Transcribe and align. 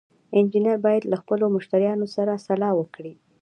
انجینر 0.37 0.77
باید 0.85 1.03
له 1.11 1.17
خپلو 1.21 1.45
مشتریانو 1.55 2.07
سره 2.15 2.31
سلا 2.47 2.69
وکړي. 2.75 3.13